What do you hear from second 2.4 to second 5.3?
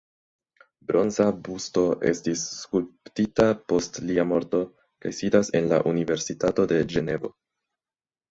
skulptita post lia morto kaj